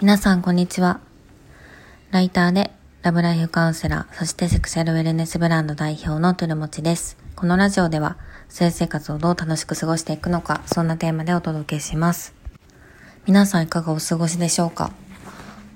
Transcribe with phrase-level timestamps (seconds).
[0.00, 1.00] 皆さんこんにちは。
[2.12, 2.70] ライターで
[3.02, 7.16] ラブライフカウンセラー、そしてセクシャルウェルネスブランド代表のトゥルモチです。
[7.34, 8.16] このラジオでは
[8.48, 12.32] 性生活をどう楽しく過ごしていくのか、そんなテーマでお届けします。
[13.26, 14.92] 皆さんいかがお過ごしでしょうか？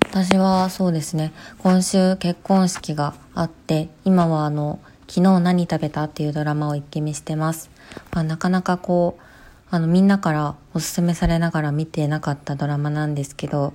[0.09, 4.79] 私はそうですね、今週結婚式があって、今はあの、
[5.09, 7.69] 昨日何食べたっていうドラマを一気見してます。
[8.13, 9.23] まあ、なかなかこう、
[9.69, 13.73] あのみんなからおすすめされながら見てなかったドラマなんですけど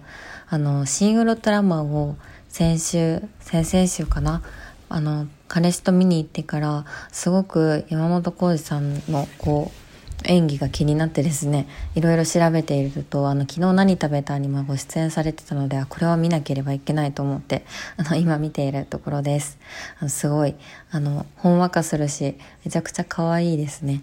[0.50, 2.16] あのシン・ウルトラマンを
[2.48, 4.42] 先週先々週かな？
[4.88, 9.88] あの彼氏と見に行ってからすごく山本浩二さんのこう
[10.24, 17.64] 演技が気になってですねいろいろ調べているとあの昨日何食べたにもご出演されてたのでこれは見なければいけないと思って
[17.96, 19.58] あの今見ているところです。
[20.00, 20.54] あのすごい
[20.90, 24.02] あのほんわかするしめちゃくちゃ可愛いですね。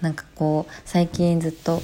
[0.00, 1.82] なんかこう最近ずっと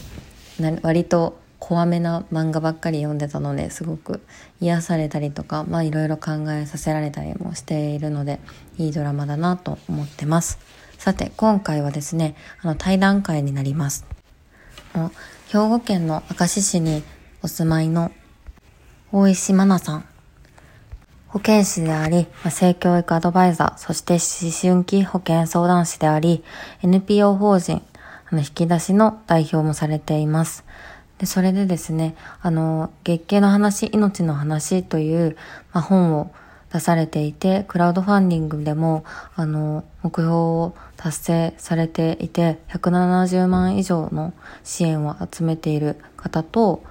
[0.82, 4.20] 割と怖めな漫画ばっかり読んでたのですごく
[4.60, 8.38] 癒されたりとかまあいろいろ考えさせられたりもしているので
[8.77, 10.58] いいドラマだなと思ってます。
[10.98, 14.05] さて今回はですねあの対談会になります。
[15.48, 17.03] 兵庫県の明石市に
[17.42, 18.12] お住まいの
[19.10, 20.05] 大石真奈さん。
[21.28, 26.44] 保健師であり、性教育アドバイザー、そして思春期保健相談師であり、
[26.83, 27.83] NPO 法人
[28.31, 30.64] あの、引き出しの代表もされています。
[31.25, 35.39] で、それでですね、あの、月経の話、命の話という、
[35.72, 36.31] まあ、本を
[36.70, 46.83] 出されていて、クラウドファンディングでも、あの、目標を達成されていて、170万以上の支援を集めている方と、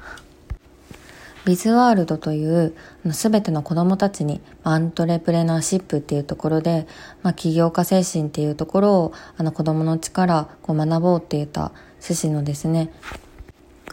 [1.45, 2.73] ビズワールドという
[3.11, 6.87] すべての子供たちにアントレプレナーシップっていうところで、
[7.21, 12.93] まあ、起業家精神っていうところをあの子供の力こう学ぼうっていった趣旨のですね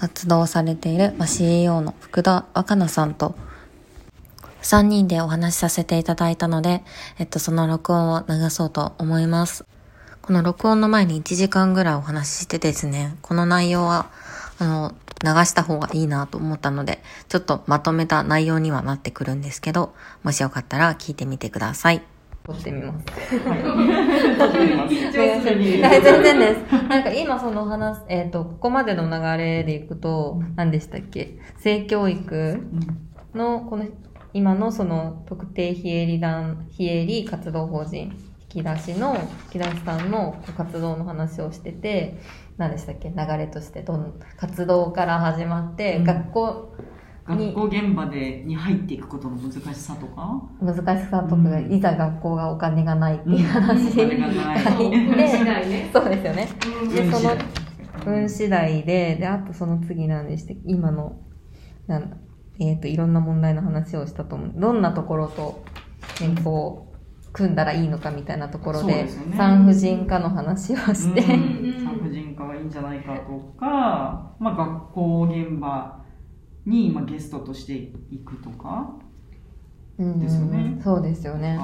[0.01, 3.35] 活動されている、CEO の福田若菜さんと
[4.63, 6.83] 3人でお話しさせていただいたので、
[7.19, 9.67] えっと、その録音を流そうと思います。
[10.23, 14.11] この録音の前に1時間ぐらいお話ししてですね、この内容は、
[14.59, 19.93] あの、流した方がいいなと思ったので、ちょっとまとめた内容にはなってくるんですけど、
[20.23, 22.03] もしよかったら聞いてみてください。
[22.45, 23.07] 撮ってみます。
[23.39, 24.39] はい。
[24.39, 24.95] 撮ってみます。
[25.13, 25.43] 全
[26.23, 26.73] 然です。
[26.89, 31.37] なんか今その話、えっ、ー、と、ここまでの流れでいくと、何でしたっけ？
[31.59, 32.63] 性教育
[33.35, 33.85] の、この、
[34.33, 38.13] 今のその特定非営利団、非営利活動法人、
[38.55, 39.17] 引き出しの、
[39.53, 42.19] 引き出しさんの活動の話をしてて、
[42.57, 43.11] 何でしたっけ？
[43.11, 46.75] 流れとしてどん活動から始まって、うん、学校
[47.27, 50.43] 学校現場でに入っていくことの難しさとか？
[50.61, 53.97] 難しさとか、うん、いざ学校がお金がないっていう話。
[53.97, 54.07] が
[54.55, 54.91] 入っ
[55.65, 56.49] て、 そうですよね、
[56.95, 57.35] でその
[58.07, 61.19] 運次第でであとその次なんでして今の
[61.87, 62.17] なん
[62.59, 64.53] えっ、ー、といろんな問題の話をしたと思う。
[64.57, 65.65] どんなところと
[66.17, 66.91] 健康
[67.33, 71.39] 組んだらいいのかみたいなところで、ね、産婦人科の話をして、産
[72.03, 76.00] 婦人科はいいんじゃないかとか、まあ、学校現場
[76.71, 77.75] に、まあ、ゲストとして
[78.11, 78.95] 行くとか？
[79.99, 80.81] ですよね。
[80.83, 81.59] そうですよね。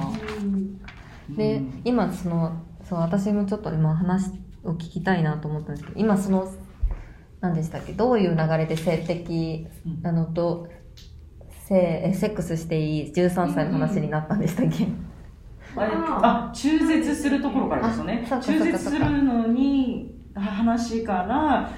[1.30, 4.30] で、今そのそう私もちょっと今話
[4.62, 6.52] を聞きたいなと思ったんですけど今その
[7.40, 7.92] 何でしたっけ？
[7.92, 9.66] どういう流れで性的、
[10.04, 10.68] あのと
[11.66, 14.86] 性セックスしていい？13歳の話になったんでしたっけ、
[15.76, 18.26] あ中絶するところからですよね。
[18.28, 21.70] 中絶するのに話から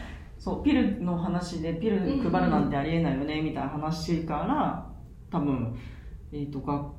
[0.48, 4.90] そうピルの話でピル配るなんてありえないよねみたいな話から
[5.30, 5.76] 多分、
[6.32, 6.94] えーと、学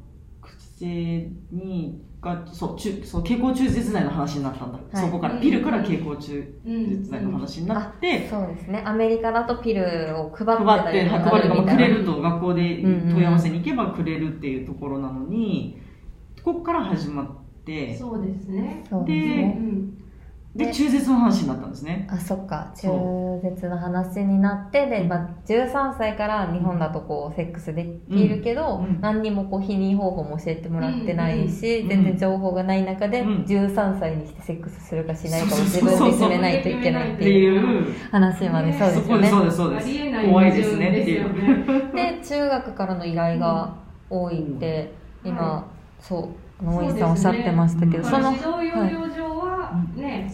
[0.77, 8.83] 生にがそう中そう経口中絶剤の話になったんだ、はい、そこからピルから経口中絶剤の話になって、そうですね。
[8.85, 9.81] アメリカだとピル
[10.19, 15.81] を配って配って配ってくれると学校で問い合わせに行けばくれるっていうところなのに、
[16.43, 18.83] ここから始まってそうですね。
[19.07, 19.57] で、
[20.59, 22.05] で中絶の話になったんですね。
[22.11, 22.73] あそっか。
[22.75, 22.89] 中
[23.41, 38.77] 絶の話になってで、まあ、13歳から日本だとこうセックスできるけど、うん、何にもこう避妊方法も教えてもらってないし、うん、全然情報がない中で、13歳にしてセックスするかしないかを自分で決めないといけないっていう話まで。
[38.77, 39.29] そうですよね。
[39.29, 39.87] そうですそうです
[40.27, 41.95] 怖いですねっていう。
[41.95, 43.73] で中学からの依頼が
[44.09, 44.91] 多いって、
[45.23, 45.65] 今、
[46.01, 48.33] そう野井さんおっしゃってましたけど、その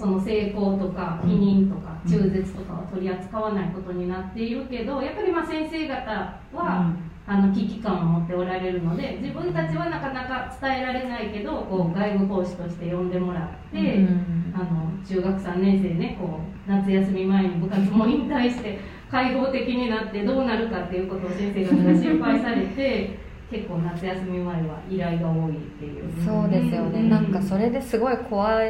[0.06, 6.94] その性交とか避妊とか中絶とかは取り扱わないことになっているけどやっぱりまあ先生方は、
[7.25, 14.06] あの危機感を持っておられるので自分たちはなかなか伝えられないけどこう外部講師として呼んでもらって、
[14.54, 18.80] あの中学3年生ねこう夏休み前に部活も引退して
[19.10, 26.04] 帰開放的になってどうなるかっていうことを先生方が心配されて 結構夏休み前は依頼が多いっていう。
[26.24, 28.63] そうですよね、なんかそれですごい怖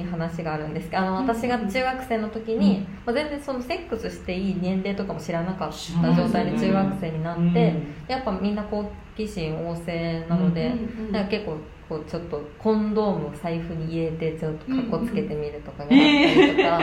[0.00, 7.74] い話があるんですけどあの私が中学生の時に、まあ、全然そのセックスしていい年齢とかも知らなかった状態で中学生になって、
[8.08, 10.74] やっぱみんな好奇心旺盛なので、
[11.10, 11.56] なんか結構
[11.88, 16.80] こうちょっとコンドームを財布に入れてちょっとかっこつけてみるとかがあったりとか、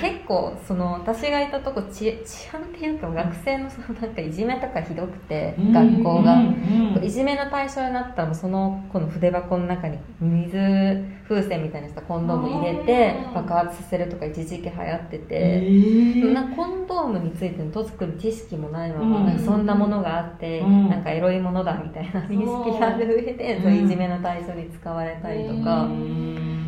[0.00, 2.16] 結構その私がいたとこ治
[2.50, 6.42] 安っていうか学生のそのなんかいじめとかひどくて、学校が、
[7.02, 10.56] いじめの対象になったらそのこの筆箱の中に水
[11.28, 15.60] 風船みたいなしたコンドーム入れて爆発させるとか一時期流行ってて、
[16.32, 23.72] なコンドームについてのとつくる知識もないまま、そんなものがあって、なんかエロいものだみたいな認識がある上で、そう。
[23.72, 25.88] いじめの対象に使われたりとか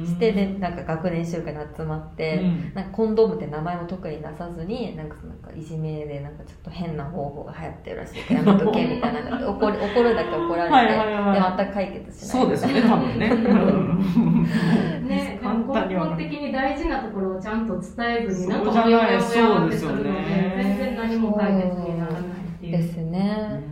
[0.05, 8.23] してでなんか学年集会に集まって、うん、なんかコンドームって名前も特になさずになんかなんかいじめでなんかちょっと変な方法が流行ってるらしい。
[8.23, 9.49] か らやめとけみたいな。
[9.49, 13.29] 怒り怒るだけ怒られて、はいはいはい、でまた解決しないそうですね多分ね。
[15.09, 15.49] ね根
[15.97, 23.72] 本的に大事なところをちゃんと伝えずになんかもやもやするので全然何も解決にならないっていうですね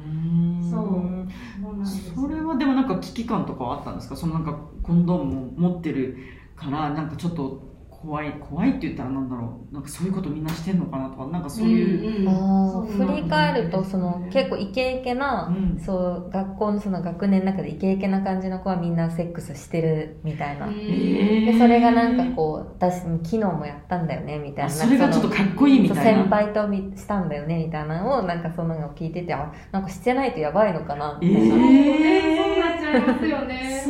[0.70, 2.22] そう。
[2.22, 4.17] それはでもなんか危機感とかはあったんですか？
[4.17, 6.17] そのなんかコンドームを持ってる
[6.56, 7.69] からなんかちょっと
[8.02, 9.75] 怖い怖いって言ったらなんだろう。
[9.75, 11.26] なんかそういうことみんなしてんのかなとか。
[11.26, 24.70] なんかそういう、うんうん、振り返るとその結構イケイケな、うん、そう学校のその学年の中でイケイケな感じの子はみんなセックスしてるみたいな、でそれがなんかこう私昨日もやったんだよねみたいな。
[24.70, 26.02] それがちょっとかっこいいみたいな。
[26.02, 26.61] 先輩と
[26.97, 33.85] したんだよねみたいなのをなんかそんなのを聞いててあなんかしてないとやばいのかなみたいな、えー、そうなっちゃいますよね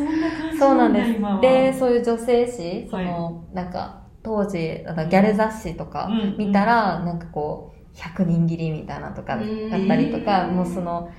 [0.61, 1.41] そうなんです。
[1.41, 9.45] でそういう女性誌その、はい、なんか当時ギャル雑誌とか見たら、なんかこう100人切りみたいなとかだっ
[9.89, 11.11] たりとか、もうその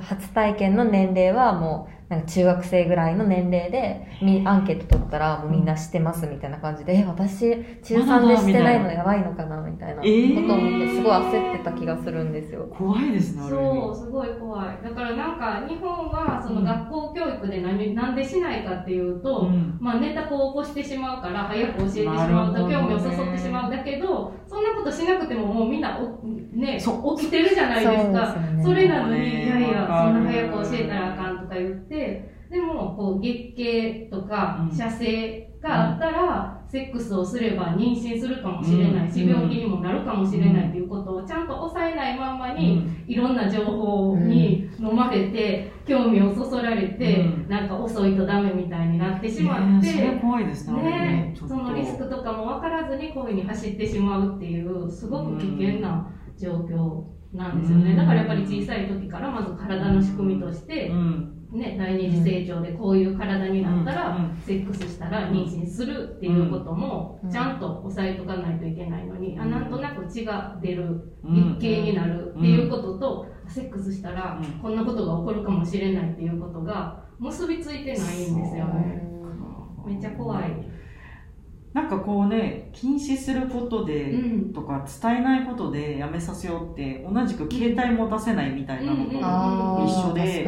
[0.00, 4.06] 初体験の年齢はもうなんか中学生ぐらいの年齢で
[4.46, 7.50] アンケート取ったらもうみんな知ってますみたいな感じで、え、私
[7.82, 12.66] 中3でしてないのやばいのかなみたいなことを思ってすごい焦ってた気がするんですよ。
[12.70, 14.78] 怖いですね、そう、すごい怖い。
[14.82, 23.70] だからなんか日本はその学校教育で何、なんでしないかっていうと、うん、まあネタこう起こしてしまうから早く教えてしまうと興味をそそってしまう。
[23.70, 26.00] だけど、そんなことしなくてももうみんな
[26.52, 28.34] ね、起きてるじゃないですか。
[28.62, 51.34] そ、ね,、れなのに、いやいや、そんな早く教えたらあかんとか言って、でも、こう、月経とか、射精があったら、セックスをすれば妊娠するかもしれないし、病気にもなるかもしれないということをちゃんと抑えないままに、いろんな情報に飲まれて、興味をそそられて、なんか遅いとダメみたいになってしまって、怖いですね。
[51.34, 56.06] そのリスクとかも分からずにこういうふうに走ってしまうっていう、すごく危険な
[56.38, 57.94] 状況なんですよね。
[57.94, 60.90] だからやっぱり小さい時からまず体の仕組みとして、
[61.52, 79.08] ね、第二次成長でこういう体になったら、セックスしたら妊娠するっていうことも、ちゃんと押さえとかないといけないのに、あなんとなく血が出る、月経になるっていうことと、セックスしたら、こんなことが起こるかもしれないっていうことが、結びついてないんですよね。
[79.86, 80.77] めっちゃ怖い。
[81.78, 84.12] なんかこうね禁止することで、
[84.52, 89.12] とか伝えないことでやめさせようって同じく携帯持たせないみたいなのと
[89.84, 90.44] 一緒で、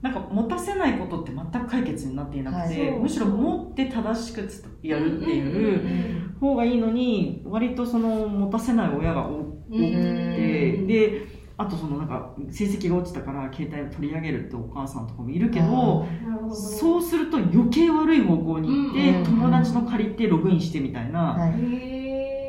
[0.00, 4.48] なんか持たせないことって全く解決になっていなくて、はい、むしろ持って正しく
[4.80, 16.06] やるっていう方がいいのに割とその持たせない親が多くて、であとそのなんか成績が落ちたから携帯を取り上げるってお母さんとかもいるけど
[16.54, 21.20] そうすると余計悪い方向に行って、友達の借りてログインしてみたいな。
[21.34, 21.88] はい。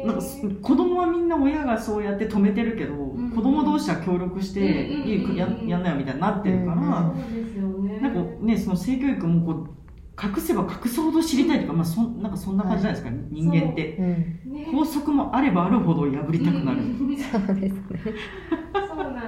[0.05, 0.21] なんか
[0.61, 9.79] 子供はみんな親がそうやって止めてるけど、うん、子供同士は協力して、いいややんなよみたいになってるから、なんかねその性教育もこう
[10.21, 14.03] 隠せば隠すほど知りたいとか、まあ、そなんかそんな感じじゃないですか、はい、人間って、う。
[14.03, 16.81] ん、法則もあればあるほど破りたくなる、
[17.31, 17.81] そうですね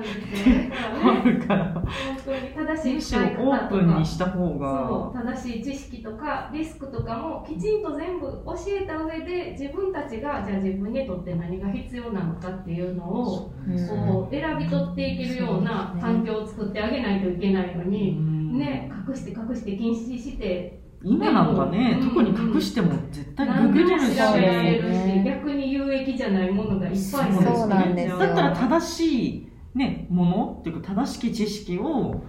[0.04, 1.84] そうなんですねあるから本
[2.26, 18.42] 当に正しい使い方オープンにした方がそう正しい知識とかリスクとかもきちんと全部教えた上で自分たちがじゃあ自分にとって何が必要なのかっていうのを、うん、こう選び取っていけるような環境を作ってあげないといけないのに、うん。
[18.58, 27.20] ね、隠して隠して禁止して今なんかね、特に隠しても絶対ググれるし、ね、逆に有益じゃないものがいっぱいそ
[27.66, 32.24] うなんですだったら正しい、ね、ものっていうか正しき知識を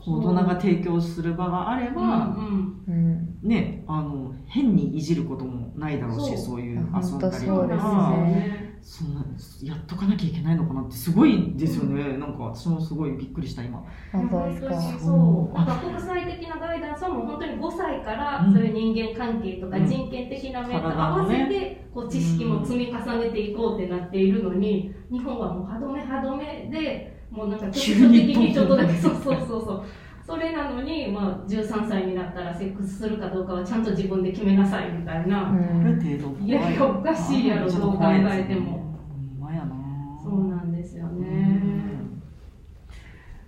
[0.00, 6.60] 大人が提供する場があれば、うんうん、ね、あの変にいじることもないだろうしそう。
[6.60, 9.24] いう遊んだりとか、ね、そんな
[9.62, 13.84] やっとかなきゃいけないのかなってすごいですよね、なんか私もすごいびっくりした今。
[14.12, 14.80] 本当ですか？
[14.98, 15.56] そう。
[15.56, 29.84] なんか国際的なガイダンスはもう本当に5歳からそういう人間関係とか人権的な面と合わせてこう知識も積み重ねていこうってなっているのに日本はもう歯止め歯止めでもうなんか局所的にちょっとだけそうそうそうそう
[30.28, 38.72] それなのに、まあ、13歳になったらセックスするかどうかはちゃんと自分で決めなさいみたいな、ある程度いやいやおかしいやろどう考えても。
[38.72, 39.74] ほんまやな
[40.22, 41.88] そうなんですよね。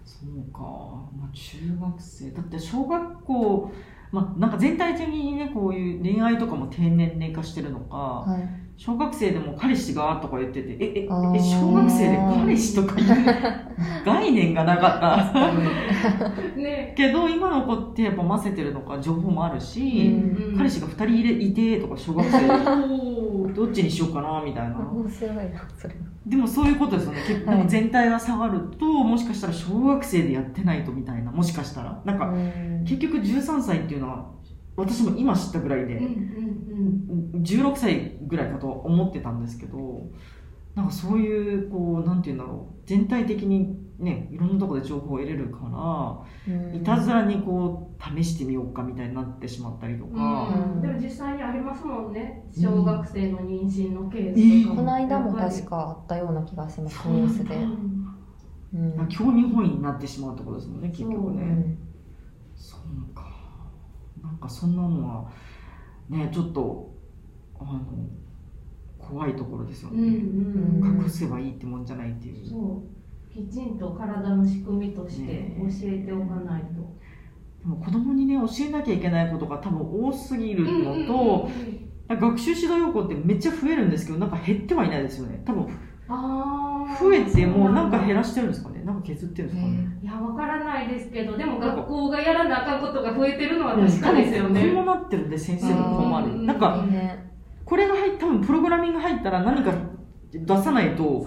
[0.07, 0.61] そうか、
[1.15, 2.31] まあ、中学生。
[2.31, 3.71] だって小学校
[4.11, 8.71] まあなんか全体的にねこういう恋愛とかも低年齢化してるのか、はい。
[8.81, 13.07] 小学生でも彼氏がとか言っててえええ小学生で彼氏とかいう
[14.07, 16.33] 概念がなかった
[16.91, 20.57] ね、けど今の子ってやっぱ混ぜてるのか情報もあるし、うん。
[20.57, 22.41] 彼氏が2人いれいてとか小学生。
[23.55, 24.79] どっちにしようかなみたいな。
[24.79, 25.43] 面白いな
[25.77, 25.95] それ
[26.27, 27.19] でもそういうことですよね。
[27.27, 31.31] 結構全体が下がるともしかしたら小学生でやってないとみたいな。
[31.31, 32.01] もしかしたら。
[32.05, 32.85] なんかうん。
[32.85, 34.31] 結局13歳っていうのは
[34.77, 36.05] 私も今知ったぐらいでうん
[37.35, 40.07] うん16歳ぐらいかと思ってたんですけど
[40.75, 42.81] なんかそういうこうなんて言うんだろう。
[42.87, 46.75] 全体的にねいろんなところで情報を得れるからうん。
[46.75, 50.81] いたずらにこう試してみようかみたいになってしまったりとうんか、うん。
[50.83, 52.45] でも実際にありますもんね。
[52.51, 58.07] 小学生の妊娠のケースとかこの間も確かかあったような気がしますニュースで、うん
[59.09, 61.43] 興味本位になってしまうってことですもんね結局うね。
[61.43, 61.79] ん
[62.55, 63.25] そうか。
[64.23, 65.29] なんかそんなのは
[66.09, 66.95] ねちょっと
[67.59, 67.81] あの
[68.99, 71.03] 怖いところですようんうね、ん。
[71.03, 72.47] 隠せばいいってもんじゃないっていう。
[72.49, 73.00] そう
[73.33, 76.69] きちんと体の仕組みとして教えておかないと、
[77.61, 81.49] でも子供にね教えなきゃいけないことが多分多すぎるのと、
[82.09, 85.43] 学習指導要項ってめっちゃ増えるんですけどなんか減ってはいないですよね。
[85.47, 85.69] 多分
[86.09, 88.83] 増えてもなんか減だらしてるんですかね。
[88.83, 96.47] なんか削ってるんですかね、いやわからないですけどでも学校がやらなあかんことが増えてるのは確かですよね、こうなってるんで先生も困るうん。
[96.47, 97.31] なんかね
[97.65, 99.73] これが入っ多分プログラミング入ったら何か
[100.33, 101.27] 出さないと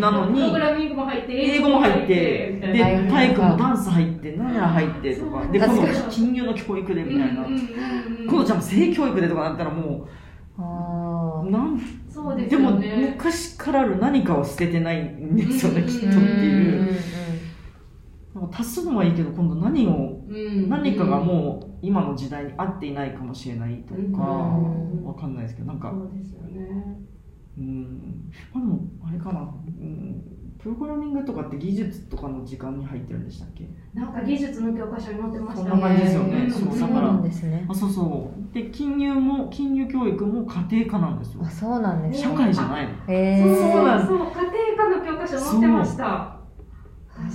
[0.00, 3.10] なのにプログラミングも入って英語も入ってでな。
[3.10, 7.46] 体育もダンス入って何やら入ってとかで今度金融の教育でみたいな。
[8.28, 10.06] 今度じゃあ性教育でとかなったらも
[10.58, 16.92] あうなんそうですでも昔からある何かを捨ててないんですよねうんきっとってーいう。
[18.34, 20.68] なんか足すのはいいけど今度何をうん。
[20.68, 25.04] 何かがもう今の時代に合っていないかもしれないとかうん。
[25.04, 26.98] わかんないですけどなんかそうですよね
[27.58, 28.30] うん。
[28.52, 30.22] まあでもあれかな、うん、
[30.58, 33.68] プログラミングとかって技術とかの時間に入ってるんでしたっけ？
[33.94, 36.36] なんか技術の教科書に載ってましたそんな感じですよね。
[36.44, 36.50] うん。
[36.50, 37.66] そうそうだからなんですね。
[37.68, 38.54] あそうそう。
[38.54, 41.42] で金融も金融教育も家庭科なんですよ。
[41.44, 42.92] あそうなんです社会じゃないの。
[43.08, 43.84] へそうえそう。
[43.84, 44.34] なんそう家庭
[44.90, 46.36] 科の教科書載ってました。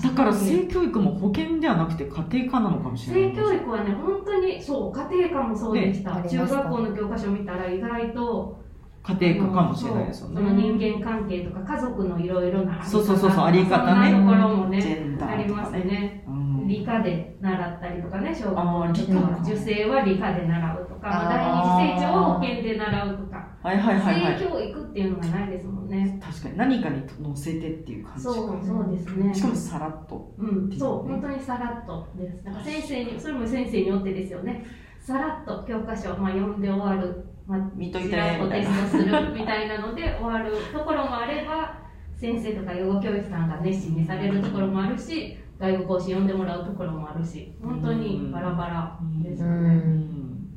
[0.04, 3.36] だから性教育も保険ではなくて家庭科なのかもしれない。
[3.36, 8.62] 性教育はね本当にそう家庭科もそうでした、ね中学校の教科書見たら意外と
[9.03, 15.17] 家庭科かもしれないですよそうそのね人間関係とか家族のいろいろなそうそうそうそうあり方ねそんなところもジね。
[15.22, 16.24] ありますね。
[16.67, 20.01] 理科で習ったりとかね小学校の受精は。
[20.01, 23.51] 理科で習うとか第二次成長は保険で習うとか。
[23.63, 24.39] はいはいはいはい。
[24.39, 26.20] 性教育っていうのがないですもんね。
[26.24, 28.34] 確かに何かに乗せてっていう感じか。
[28.34, 29.34] そうそうですね。
[29.34, 30.34] しかもさらっと。
[30.38, 32.43] うん、そう、本当にさらっとです。
[32.43, 34.65] なんか先生に、それも先生によってですよね。
[35.00, 38.70] さらっと教科書、まあ、読んで終わる、まあ、見といてちらみたいな。
[38.70, 41.81] テストするみたいなので終わるところもあれば、
[42.15, 49.58] 先生とか養護教育さんが熱心にされるところもあるし、外部講師読んでもらうところもあるし、本当にバラバラですようね。
[49.58, 50.48] うん。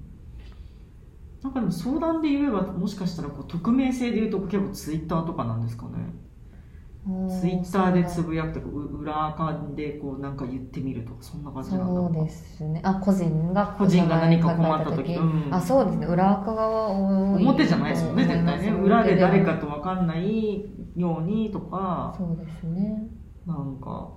[1.43, 5.91] なんかでも相談で言えばもしかしたらこう匿名性で言うと結構ツイッターとかなんですかね
[7.05, 12.81] ツイッターでつぶやくとかう裏垢でこうなんか言ってみるとかそんな感じなんだそうですね。
[12.83, 15.15] あ個人が個人が何か困った時。
[15.15, 15.55] うん。
[15.55, 16.07] あそうですね。
[16.07, 18.71] 裏垢が表じゃないですもんね絶対ね。
[18.71, 20.65] 裏で誰かと分かんない
[20.97, 22.15] ようにとか。
[22.17, 23.07] そうですね。
[23.47, 24.11] なんか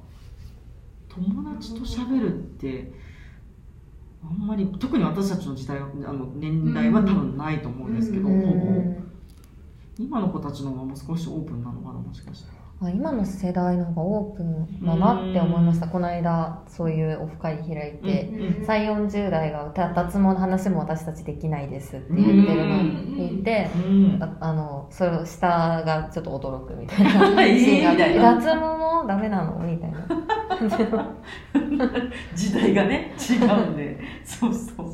[1.10, 2.94] 友達と喋るって
[4.24, 8.34] あんまり特に私たちの時代はあの年代は多分ないと思うんですけど、うん。
[8.34, 8.46] う
[8.94, 9.08] ん
[10.00, 15.88] 今の子たちの方がもう少しオープンなのかなもしかしたらあ今の世代の方がオープンだなって思いました。
[15.88, 24.20] この間そういうオフ会開いて、うん3 4 0代がた脱毛の話も私たちできないですって言ってるのを聞いて、うん。
[24.22, 25.48] ああのそれを下
[25.84, 27.44] がちょっと驚くみたいな。
[27.44, 28.36] えーシーンがあってみたいな。
[28.36, 29.60] 脱毛もダメなの？
[29.60, 30.08] みたいな。
[32.36, 34.00] 時代がね違うんで。
[34.24, 34.94] そうそう。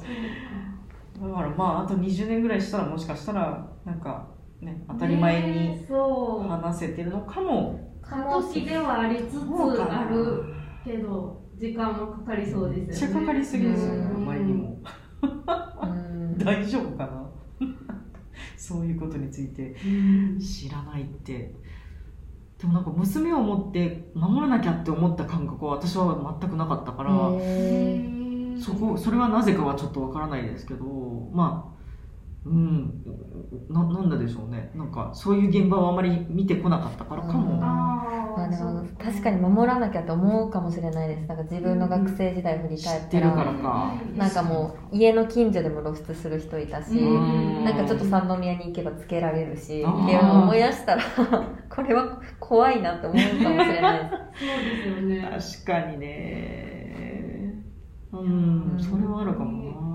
[1.22, 4.26] だからまああと20年ぐらいしたらもしかしたらなんか
[4.66, 7.80] ね、当たり前に話せてるのかも。
[8.02, 10.44] 過渡期ではありつつある
[10.84, 12.88] けど時間もかかりそうですよね。
[12.88, 14.78] めっちゃかかりすぎですよね、あまりにも。
[16.38, 17.30] 大丈夫かな？
[18.58, 19.76] そういうことについて
[20.40, 21.56] 知らないって。
[22.60, 27.12] でもなんか娘を持って守らなきゃって思った感覚は私は全くなかったから
[28.58, 30.86] そこそれはなぜかはちょっとわからないですけど
[31.34, 31.83] まあ
[32.46, 33.04] うん。
[33.70, 34.72] ななんだでしょうね。
[34.76, 37.56] なんかそういう現場をあまり見てこなかったからかも。
[38.36, 41.28] まあでも確かに守らなきゃと思うかもしれないです。
[41.28, 43.36] なんか自分の学生時代振り返ったら,、
[44.16, 51.04] なんかもう家の近所でも露出する人いたし、なんかちょっと三宮に行けばつけられるしっていうのを思い出したら
[51.70, 54.12] これは怖いなって思うかもしれないです。
[54.36, 55.64] そうですよね。
[55.66, 57.64] 確かにね。
[58.12, 58.78] うん。
[58.80, 59.93] それはあるかもな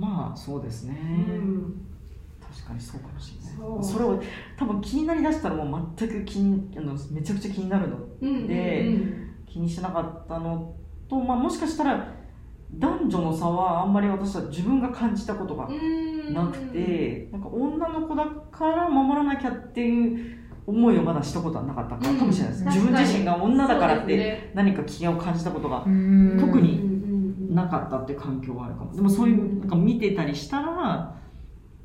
[0.00, 1.86] まあそうですね、うん
[2.50, 3.84] 確かにそうかもしれない。
[3.84, 4.20] それを
[4.58, 7.96] 多分気になりだしたらもう全く気にあのめちゃくちゃ気になるの。
[8.20, 10.74] で、うんうんうん、気にしなかったの
[11.08, 12.12] と、まあ、もしかしたら
[12.72, 15.68] 男女の差はあんまり私は自分が感じたことが
[16.32, 25.90] なくてなんか女の子だから守らなきゃっていう思いをまだしたことはなかったかもしれないです、うん、自分自身が女だからって何か危険を感じたことが特
[26.60, 26.89] に
[27.50, 28.94] なかったって環境はあるかも。
[28.94, 31.16] でもそういうなんか見てたりしたら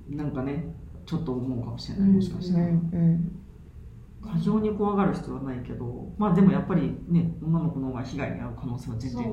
[0.09, 0.73] なんかね
[1.05, 2.09] ちょっと思うかもしれない。
[2.09, 2.67] もしかしたら、
[4.21, 9.23] 過剰に怖がる必要はないけどまあでもやっぱりね女の子の方が被害に遭う可能性は全然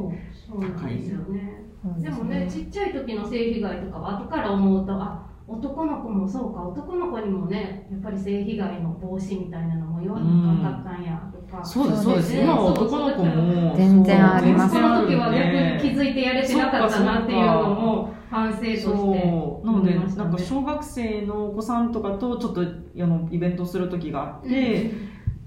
[0.61, 1.65] 高いですよね。
[1.99, 14.75] でもねちっちゃい時の性被害とかは後から思うとあ男の子もそうか男の子にもねやっぱり性被害の防止みたいなのも世の中かったんやとか、そうですそうです、今は男の子も全然あります。
[14.75, 22.64] その時は逆に気づいてやれてなかったなっていうのも反省としてなので、なんか小学生のお子さんとかとちょっとあ
[23.06, 24.90] のイベントする時があって、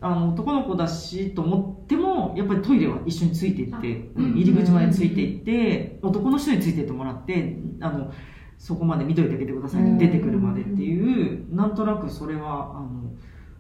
[0.02, 8.14] あの男の子だしと思ってもやっぱりトイレは一緒についていって、入り口までついていって、男の人についていってもらってあの
[8.58, 13.05] そこまで見といてあげてください出てくるまでっていう、なんとなくそれはあの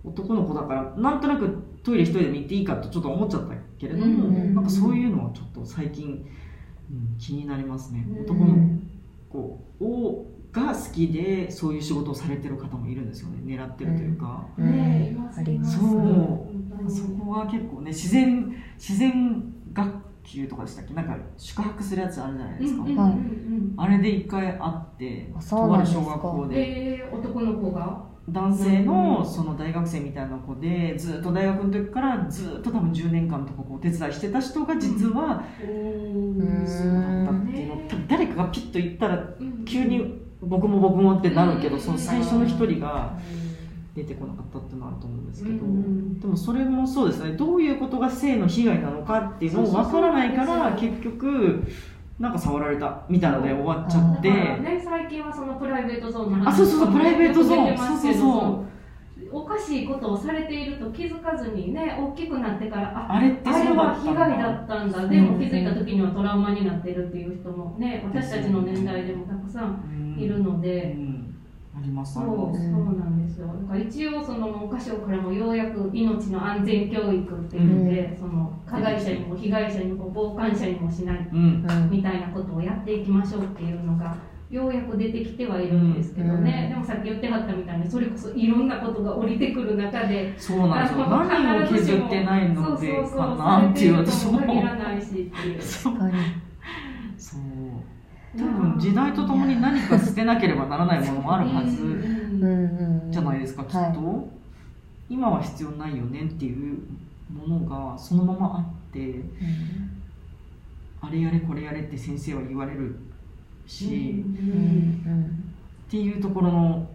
[0.06, 1.50] 男の子だからなんとなく
[1.84, 6.26] トイレ一人でも行っていいかとちょっと思っちゃったけれども、なんかそういうのはちょっと最近、
[6.92, 8.06] うん、気になりますね。
[8.22, 8.56] 男の
[9.30, 9.40] 子
[9.80, 13.42] をが好きでそういう仕事をされてる方もいるんですよね。
[13.44, 15.18] 狙ってるというか、うん、ね。
[15.38, 15.78] あります。
[15.78, 16.90] そう。
[16.90, 19.92] そこは結構ね自然自然学
[20.24, 20.94] 級とかでしたっけ？
[20.94, 28.15] なんか宿泊するやつあるじゃないですか、うんうんうんうん、あれで一回会ってとある小学校で、えー、男の子が？
[28.28, 35.44] 男性のその大学生みたいな子でずっと大学の時からずっと多分10年間とかこう手伝いしてた人が実は
[36.66, 37.76] そうだったっていうの。
[37.88, 39.30] 多分誰かがピッと言ったら
[39.66, 43.16] 急に僕も僕もってなるけどその最初の一人が
[43.96, 45.58] 出てこなかったっていうのはあると思うんですけど
[46.22, 47.34] でもそれもそうですね。
[47.34, 51.64] どういうことが性の被害なのかっていうのを分からないから結局。
[52.20, 57.78] なんか触られたみたいなので終わっちゃって、ね、最近はそのプライベートゾーンの話あそうそうそうプライベートゾーン。
[57.78, 58.66] そうそうそう。
[59.32, 65.08] おかしいことをされていると気づかずにね大きくなってからああれってあれは被害だったんだ。
[65.08, 70.94] でも気づいた時にはトラウマになってるっていう人もね私たちの年代でもたくさんいるので。
[70.98, 71.15] うんうん
[71.78, 72.14] あります。
[72.16, 72.56] そうそう
[72.98, 73.48] なんですよ。
[73.48, 84.16] だから一応その文科省からもようやく命の安全教育っていうので、うん、その加害者にも被害者にも傍観者にもしない、うん、みたいなことをやっていきましょうっていうのが
[84.50, 91.08] ようやく出てきてはいるんですけどね、うん、でもさっき言ってはったみたいにそれこそいろんなことが降りてくる中でそうなんですよ。
[91.10, 94.40] 何を削ってないのでかなっていう私も。
[94.40, 95.62] 限らないしっていう
[98.38, 106.80] 多分時代とともに何か捨てなければならないものもあるはずじゃないですかきっと、はい、今は必要ないよねっていう
[107.32, 110.02] ものがそのままあって、うん、
[111.02, 112.96] あれやれこれやれって先生は言われる
[113.66, 115.44] し、うん、
[115.88, 116.90] っていうところの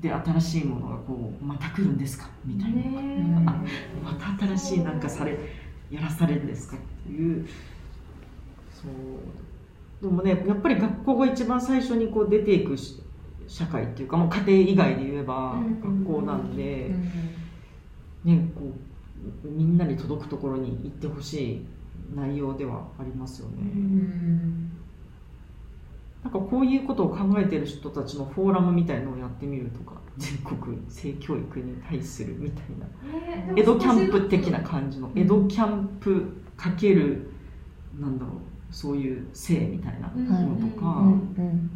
[0.00, 3.52] で新しいものがこうまた来るんですかみたいな、
[4.02, 5.38] また新しいなんかされ
[5.90, 7.46] やらされるんですかっていう。
[8.74, 8.92] そう
[10.02, 12.76] でもねやっぱり学校が一番最初にこう出ていく
[13.48, 16.90] 社会っていうかもう家庭以外で言えば学校なんで、
[18.24, 18.72] ね、こ
[19.44, 21.66] うみんなに届くところに行ってほしい
[22.14, 23.56] 内容ではありますよね。
[26.22, 32.86] なんかこういうことを考えてる人たちのフォーラムみたいのをやってみるとか全国性教育に対するみたいな、
[33.56, 35.10] 江戸キャンプ的な感じの。
[35.14, 37.30] 江戸キャンプかける
[38.00, 38.34] なんだろう
[38.70, 41.02] そういう性みたいなものとか、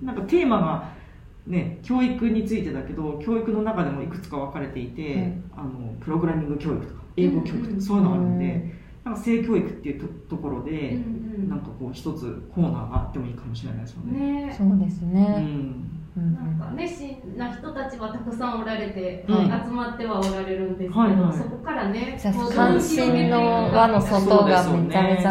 [0.03, 1.01] なんかテーマが
[1.47, 8.73] ね、教育についてだけど教育の中でもいくつか分かれていて、うん、あのプログラミング教育とか英語教育とかそういうのがあるんで、うん、
[9.05, 14.47] なんか性教育っていうところで、うんうん、なんかこう一つコーナーがあってもいいかもしれないですよね。
[14.47, 14.55] ね。
[14.57, 15.35] そうですね、
[16.17, 16.35] うん。
[16.35, 22.21] なんか熱心な人たちはたくさんおられて、うん、集まってはおられるんですけど、はいはい、そこからね
[22.55, 25.31] 関心の輪の外がめちゃめちゃ、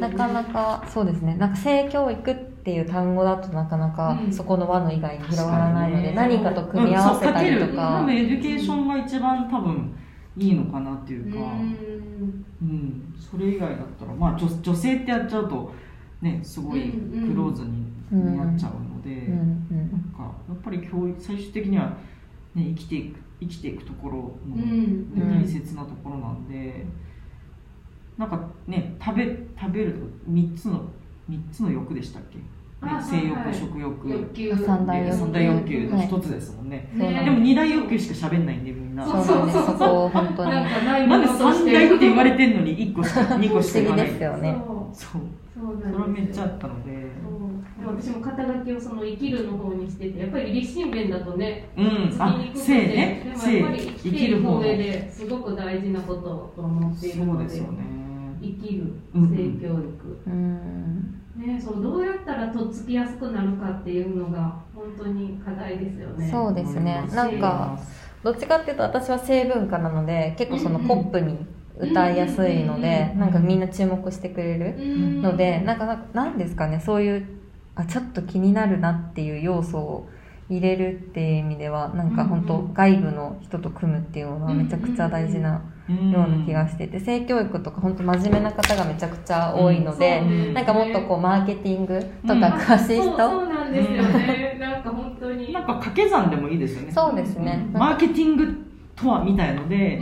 [0.00, 0.84] ね、なかなか。
[0.88, 1.36] そうですね。
[1.36, 9.94] なんか性教育っていう単語だとなかなかそこの輪の以外に広がらないので、何かと組み合わせたりとか,、うん、 education が一番多分
[10.36, 11.38] いいのかなっていうか、
[12.62, 15.72] うん、それ以外だったらまあ女女性ってやっちゃうと
[16.20, 21.96] ねすごいクローズになっちゃうので、うんうん、なんかやっぱり教育最終的には、
[22.54, 26.84] ね、生きていく生きていくところの、ね、大切なところなんで、
[28.20, 29.24] なんかね食べ
[29.58, 29.98] 食べると
[30.30, 30.82] 3つの
[31.30, 32.36] 3つの欲でしたっけ？
[32.36, 34.56] ね、性欲、はい、食欲。
[34.64, 39.06] 三大欲三大欲求の一つですもんね、はい、でも二大欲求しか喋んないんでみんな。
[39.06, 39.66] そうなんです。
[39.66, 40.50] そこ本当に。
[40.50, 44.06] なんで三大って言われてんのに一個しか 二個しか言わない？
[44.06, 44.62] ですよね。
[44.92, 45.20] そう。
[45.54, 45.82] そう。
[45.82, 47.08] それはめっちゃあったので。
[47.82, 57.48] 私も肩書きをその生きるの方にしててやっぱり立身弁だとね、うん、あ性ねでもやっぱり生きていく上ですごく大事なことと思っているので。
[57.48, 57.99] そうですよね
[58.40, 59.18] 生きる性
[59.60, 66.28] 教育、うん、ね、そうどうやったらとっつきやすくなるかっていうのが本当に課題ですよね。
[66.30, 67.04] そうですね。
[67.12, 67.78] なんか
[68.22, 71.38] どっちかっていうと私は性文化なので結構そのポップに、
[71.78, 74.74] 歌いやすいので、なんかみんな注目してくれる
[75.22, 77.26] ので、なんかなんですかねそういう
[77.74, 80.08] あちょっと気になるなっていう要素を
[80.50, 85.62] 入れるっていう意味ではなんか本当外部の人と組むっていうのはめちゃくちゃ大事な
[86.12, 90.20] ような気がしてて性教育とか本当真面目な方がめちゃくちゃ多いので
[90.52, 93.16] なんかもっとこうマーケティングとか詳しい人。
[93.16, 94.56] そうなんですよね。
[94.60, 95.52] なんか本当に。
[95.52, 96.92] なんか掛け算でもいいですよね。
[96.92, 97.66] そうですね。
[97.72, 100.00] マーケティングとはみたいので、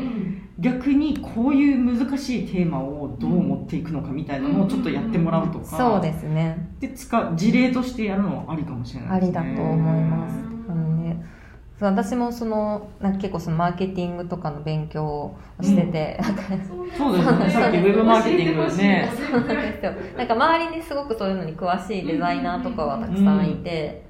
[0.58, 6.68] 逆にこういう難しいテーマをどう持っていくのかみたいなのをちょっとやってもらうとか、そうですね。
[6.80, 9.38] で使事例としてやるのはありかもしれないですね。
[9.38, 10.34] ありだと思います。
[10.68, 11.24] あのね
[11.78, 17.50] そう私もそのなんか結構そのマーケティングとかの勉強をしてて、うん、そうですね。
[17.50, 19.12] さっきウェブマーケティングね。
[19.16, 19.92] そうなんですよ。
[20.16, 24.04] なんか周りにすごくそういうのに詳しいデザイナーとかはたくさんいて、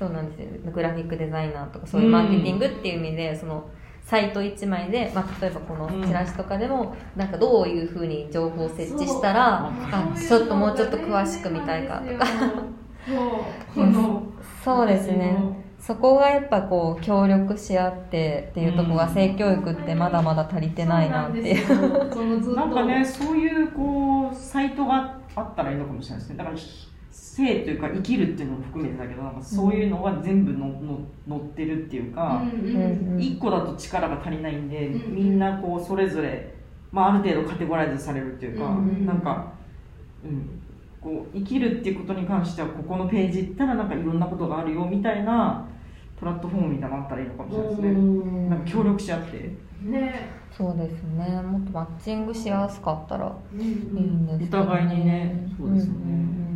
[0.00, 0.72] うん、そうなんですよ。
[0.72, 3.68] グラフィックデザイナーとかそういうマーケティングっていう意味でその
[4.02, 12.26] サイト1枚で、まあ、例えばこのチラシとかでも、なんかどういうふうに情報を設置したらあちょっともうちょっと詳しく見たいかとか。
[14.64, 22.56] そう ですねそこがやっぱこう協力し合ってっていうところが性教育ってまだまだ足りてないなっていう。
[22.56, 26.36] なんかねそういうこうサイトがあったらいいのかもしれないですね。
[26.38, 26.56] だから
[27.10, 32.42] 生というか生きるっていうのも含めてだけどなんかそういうのが全部のの乗ってるっていうか、
[33.18, 36.54] 一個だと力が足りないんで、みんなこうそれぞれ、
[36.92, 38.64] まあ、ある程度カテゴライズされるっていうか、
[39.04, 39.52] なんか、
[40.24, 40.62] うん、
[40.98, 45.68] こう生きるっていうことに関してはここのページ行ったらなんかいろんなことがあるよみたいな
[46.18, 48.48] プラットフォームみたいなのあったらいいのかもしれないですね。
[48.48, 49.52] なんか協力し合って。
[49.82, 50.30] ね。
[50.56, 51.42] そうですね。
[51.42, 55.48] もっとマッチングしやすかったらいいんですけど、ね、お互いにね。
[55.58, 56.53] そうですね、うんうん